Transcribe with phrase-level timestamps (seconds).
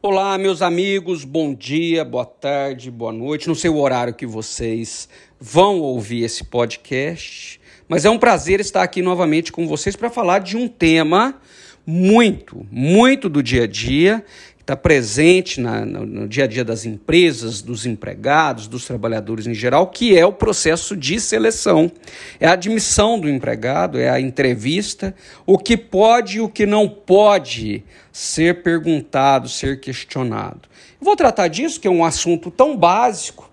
[0.00, 3.48] Olá, meus amigos, bom dia, boa tarde, boa noite.
[3.48, 5.08] Não sei o horário que vocês
[5.40, 10.38] vão ouvir esse podcast, mas é um prazer estar aqui novamente com vocês para falar
[10.38, 11.40] de um tema
[11.84, 14.24] muito, muito do dia a dia
[14.68, 19.54] está presente na, no, no, dia a dia das empresas, dos empregados, dos trabalhadores em
[19.54, 21.90] geral, que é o processo de seleção.
[22.38, 25.14] É a admissão do empregado, é a entrevista,
[25.46, 27.82] o que pode e o que não pode
[28.12, 30.68] ser perguntado, ser questionado.
[31.00, 33.50] Vou tratar disso, que é um assunto tão básico,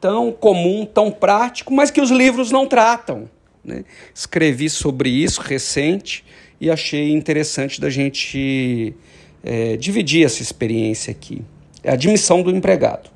[0.00, 3.28] tão comum, tão prático, mas que os livros não tratam.
[3.62, 3.84] Né?
[4.14, 6.24] Escrevi sobre isso recente
[6.58, 8.94] e achei interessante da gente
[9.42, 11.42] é, dividir essa experiência aqui.
[11.82, 13.10] É a admissão do empregado.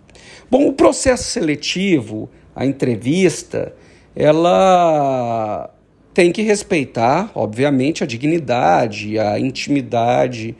[0.50, 3.74] Bom, o processo seletivo, a entrevista,
[4.14, 5.70] ela
[6.12, 10.54] tem que respeitar, obviamente, a dignidade, a intimidade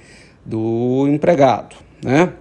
[0.44, 2.32] do empregado, né?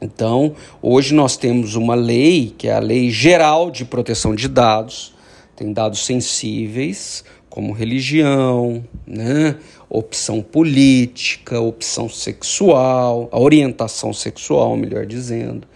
[0.00, 5.14] Então, hoje nós temos uma lei, que é a Lei Geral de Proteção de Dados,
[5.54, 7.24] tem dados sensíveis,
[7.56, 9.56] como religião, né?
[9.88, 15.66] opção política, opção sexual, a orientação sexual, melhor dizendo,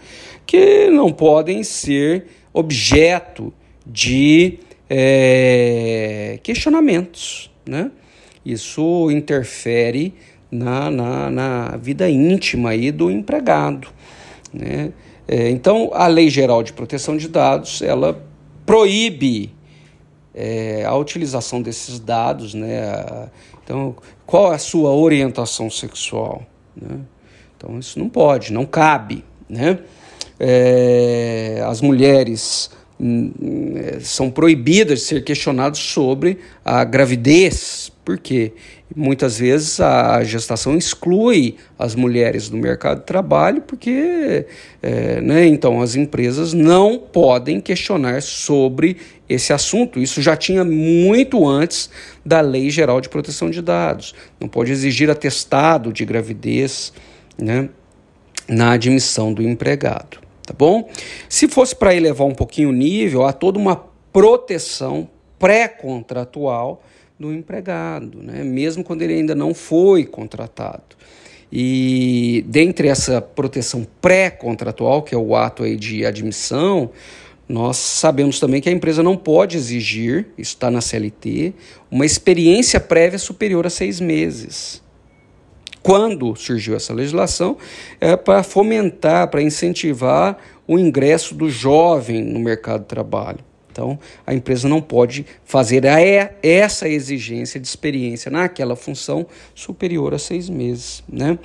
[0.45, 3.51] que não podem ser objeto
[3.83, 7.49] de é, questionamentos.
[7.65, 7.89] Né?
[8.45, 10.13] Isso interfere
[10.51, 13.87] na, na, na, vida íntima aí do empregado.
[14.53, 14.91] Né?
[15.27, 18.23] É, então, a Lei Geral de Proteção de Dados, ela
[18.67, 19.49] proíbe
[20.33, 23.29] é, a utilização desses dados, né?
[23.63, 26.43] Então, qual é a sua orientação sexual?
[26.75, 26.99] Né?
[27.57, 29.79] Então, isso não pode, não cabe, né?
[30.39, 33.31] É, as mulheres hum,
[33.75, 38.53] é, são proibidas de ser questionadas sobre a gravidez, por quê?
[38.93, 44.45] Muitas vezes a gestação exclui as mulheres do mercado de trabalho, porque
[44.81, 48.97] é, né, então as empresas não podem questionar sobre
[49.29, 49.99] esse assunto.
[49.99, 51.89] Isso já tinha muito antes
[52.25, 54.13] da Lei Geral de Proteção de Dados.
[54.39, 56.91] Não pode exigir atestado de gravidez
[57.37, 57.69] né,
[58.49, 60.19] na admissão do empregado.
[60.45, 60.89] Tá bom?
[61.29, 65.07] Se fosse para elevar um pouquinho o nível, há toda uma proteção
[65.39, 66.83] pré-contratual
[67.21, 68.43] do empregado, né?
[68.43, 70.97] mesmo quando ele ainda não foi contratado.
[71.51, 76.89] E dentre essa proteção pré-contratual, que é o ato aí de admissão,
[77.47, 81.53] nós sabemos também que a empresa não pode exigir, isso está na CLT,
[81.91, 84.81] uma experiência prévia superior a seis meses.
[85.83, 87.57] Quando surgiu essa legislação,
[87.99, 93.50] é para fomentar, para incentivar o ingresso do jovem no mercado de trabalho.
[93.71, 95.83] Então, a empresa não pode fazer
[96.43, 101.01] essa exigência de experiência naquela função superior a seis meses.
[101.07, 101.39] Né?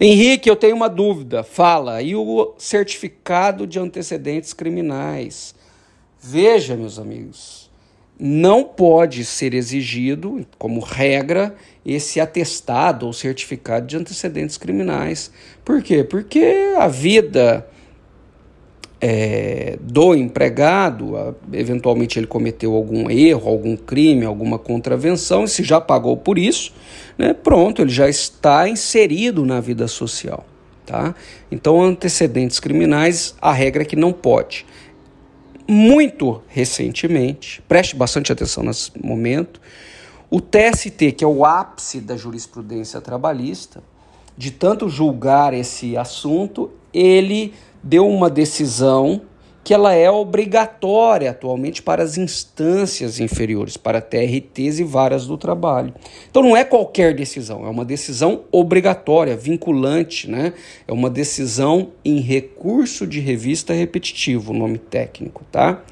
[0.00, 1.42] Henrique, eu tenho uma dúvida.
[1.42, 5.54] Fala, e o certificado de antecedentes criminais?
[6.22, 7.70] Veja, meus amigos,
[8.18, 11.54] não pode ser exigido, como regra,
[11.84, 15.30] esse atestado ou certificado de antecedentes criminais.
[15.64, 16.04] Por quê?
[16.04, 17.66] Porque a vida
[19.00, 25.80] é, do empregado, eventualmente ele cometeu algum erro, algum crime, alguma contravenção, e se já
[25.80, 26.72] pagou por isso,
[27.18, 30.46] né, pronto, ele já está inserido na vida social.
[30.84, 31.14] Tá?
[31.50, 34.64] Então, antecedentes criminais, a regra é que não pode.
[35.68, 39.60] Muito recentemente, preste bastante atenção nesse momento,
[40.30, 43.82] o TST, que é o ápice da jurisprudência trabalhista,
[44.36, 47.54] de tanto julgar esse assunto, ele
[47.86, 49.22] deu uma decisão
[49.62, 55.92] que ela é obrigatória atualmente para as instâncias inferiores, para TRTs e varas do trabalho.
[56.30, 60.52] Então não é qualquer decisão, é uma decisão obrigatória, vinculante, né?
[60.86, 65.82] É uma decisão em recurso de revista repetitivo, nome técnico, tá?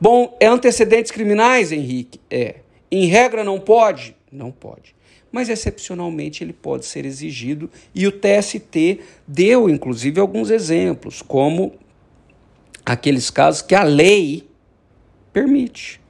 [0.00, 2.20] Bom, é antecedentes criminais, Henrique?
[2.28, 2.56] É.
[2.90, 4.16] Em regra não pode?
[4.30, 4.94] Não pode
[5.34, 11.72] mas excepcionalmente ele pode ser exigido e o TST deu inclusive alguns exemplos, como
[12.86, 14.48] aqueles casos que a lei
[15.32, 16.00] permite,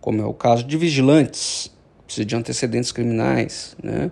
[0.00, 1.70] como é o caso de vigilantes,
[2.04, 4.10] precisa de antecedentes criminais, né?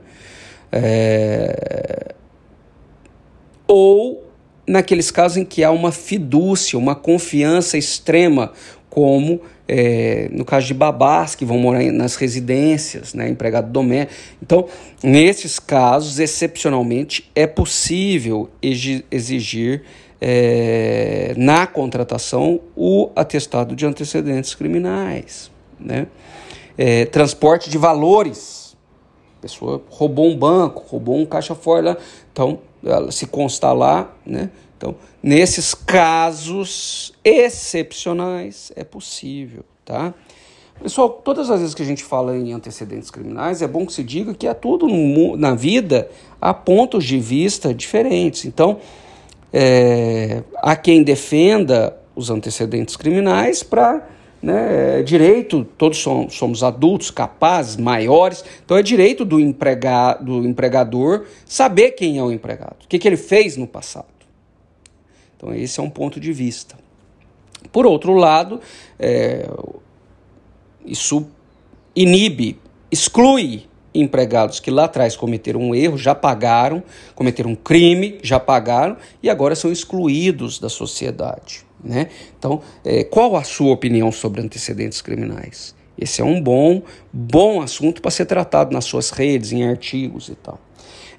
[0.70, 2.14] É...
[3.66, 4.24] Ou
[4.68, 8.52] naqueles casos em que há uma fidúcia, uma confiança extrema,
[8.94, 14.14] como é, no caso de babás que vão morar nas residências, né, empregado doméstico.
[14.40, 14.68] Então,
[15.02, 19.82] nesses casos, excepcionalmente, é possível exigir
[20.20, 25.50] é, na contratação o atestado de antecedentes criminais.
[25.80, 26.06] Né?
[26.78, 28.76] É, transporte de valores.
[29.38, 31.98] A pessoa roubou um banco, roubou um caixa fora.
[32.32, 32.60] Então,
[33.10, 34.50] se constar lá, né?
[34.76, 40.12] Então, nesses casos excepcionais é possível, tá?
[40.82, 44.02] Pessoal, todas as vezes que a gente fala em antecedentes criminais, é bom que se
[44.02, 46.10] diga que é tudo no, na vida
[46.40, 48.44] há pontos de vista diferentes.
[48.44, 48.80] Então,
[49.52, 54.06] é, há quem defenda os antecedentes criminais para
[54.42, 60.46] né, é direito, todos somos, somos, adultos, capazes, maiores, então é direito do, empregado, do
[60.46, 64.13] empregador saber quem é o empregado, o que, que ele fez no passado.
[65.44, 66.74] Então, esse é um ponto de vista.
[67.70, 68.60] Por outro lado,
[68.98, 69.46] é,
[70.86, 71.26] isso
[71.94, 72.58] inibe,
[72.90, 73.64] exclui
[73.94, 76.82] empregados que lá atrás cometeram um erro, já pagaram,
[77.14, 81.64] cometeram um crime, já pagaram e agora são excluídos da sociedade.
[81.82, 82.08] Né?
[82.38, 85.74] Então, é, qual a sua opinião sobre antecedentes criminais?
[85.96, 86.82] Esse é um bom,
[87.12, 90.58] bom assunto para ser tratado nas suas redes, em artigos e tal.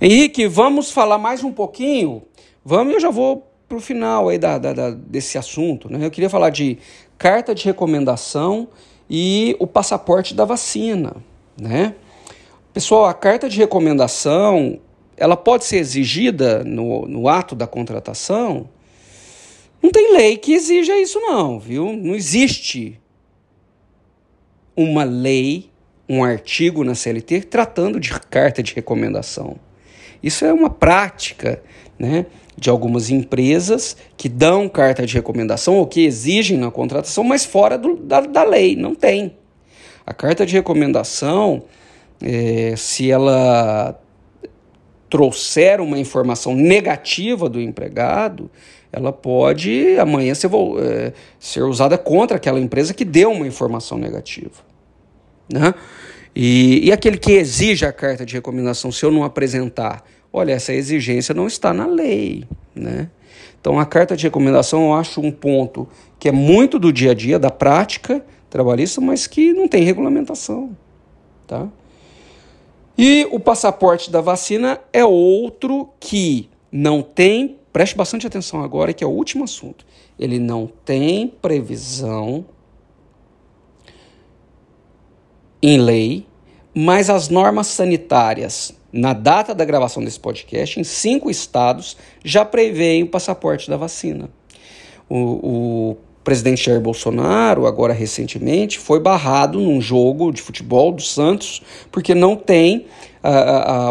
[0.02, 2.24] Henrique, vamos falar mais um pouquinho?
[2.64, 5.92] Vamos, eu já vou para o final aí da, da, da, desse assunto.
[5.92, 6.06] Né?
[6.06, 6.78] Eu queria falar de
[7.18, 8.68] carta de recomendação
[9.10, 11.16] e o passaporte da vacina,
[11.60, 11.96] né?
[12.74, 14.80] Pessoal, a carta de recomendação,
[15.16, 18.68] ela pode ser exigida no, no ato da contratação?
[19.82, 21.94] Não tem lei que exija isso não, viu?
[21.94, 23.00] Não existe
[24.76, 25.70] uma lei,
[26.10, 29.58] um artigo na CLT tratando de carta de recomendação.
[30.26, 31.62] Isso é uma prática,
[32.00, 32.26] né?
[32.58, 37.78] de algumas empresas que dão carta de recomendação ou que exigem na contratação, mas fora
[37.78, 39.36] do, da, da lei, não tem.
[40.06, 41.64] A carta de recomendação,
[42.24, 44.00] é, se ela
[45.10, 48.50] trouxer uma informação negativa do empregado,
[48.92, 50.50] ela pode amanhã ser,
[50.80, 54.64] é, ser usada contra aquela empresa que deu uma informação negativa.
[55.52, 55.74] Né?
[56.36, 60.04] E, e aquele que exige a carta de recomendação, se eu não apresentar,
[60.38, 62.44] Olha, essa exigência não está na lei,
[62.76, 63.10] né?
[63.58, 65.88] Então, a carta de recomendação eu acho um ponto
[66.20, 70.76] que é muito do dia a dia, da prática trabalhista, mas que não tem regulamentação,
[71.48, 71.70] tá?
[72.98, 79.06] E o passaporte da vacina é outro que não tem, preste bastante atenção agora, que
[79.06, 79.86] é o último assunto.
[80.20, 82.44] Ele não tem previsão
[85.62, 86.28] em lei,
[86.76, 93.04] mas as normas sanitárias na data da gravação desse podcast, em cinco estados já prevêem
[93.04, 94.30] o passaporte da vacina.
[95.10, 101.62] O, o presidente Jair Bolsonaro, agora recentemente, foi barrado num jogo de futebol do Santos
[101.92, 102.86] porque não tem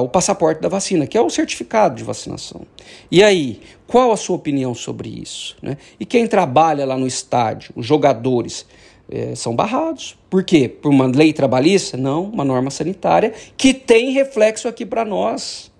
[0.01, 2.63] o passaporte da vacina, que é o certificado de vacinação.
[3.11, 5.57] E aí, qual a sua opinião sobre isso?
[5.61, 5.77] Né?
[5.99, 8.65] E quem trabalha lá no estádio, os jogadores,
[9.11, 10.17] é, são barrados.
[10.31, 10.69] Por quê?
[10.69, 11.97] Por uma lei trabalhista?
[11.97, 15.71] Não, uma norma sanitária que tem reflexo aqui para nós.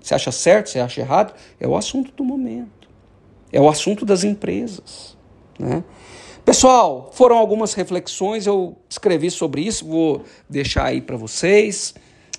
[0.00, 1.34] Você acha certo, você acha errado?
[1.60, 2.88] É o assunto do momento.
[3.52, 5.16] É o assunto das empresas.
[5.58, 5.82] Né?
[6.44, 11.94] Pessoal, foram algumas reflexões, eu escrevi sobre isso, vou deixar aí para vocês.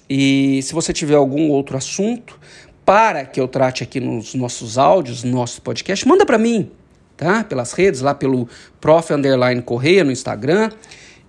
[0.09, 2.39] E se você tiver algum outro assunto
[2.83, 6.71] para que eu trate aqui nos nossos áudios, no nosso podcast, manda para mim
[7.19, 7.43] tá?
[7.43, 8.47] Pelas redes, lá pelo
[8.79, 9.13] Prof.
[9.13, 10.71] Underline Correia no Instagram.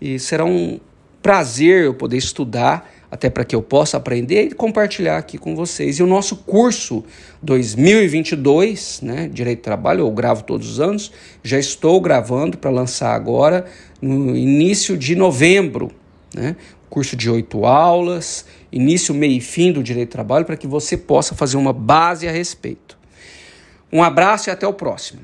[0.01, 0.79] E será um
[1.21, 5.99] prazer eu poder estudar, até para que eu possa aprender e compartilhar aqui com vocês.
[5.99, 7.05] E o nosso curso
[7.43, 13.13] 2022, né, Direito do Trabalho, eu gravo todos os anos, já estou gravando para lançar
[13.13, 13.67] agora
[14.01, 15.91] no início de novembro,
[16.33, 16.55] né?
[16.89, 20.97] Curso de oito aulas, início, meio e fim do Direito do Trabalho, para que você
[20.97, 22.99] possa fazer uma base a respeito.
[23.93, 25.21] Um abraço e até o próximo.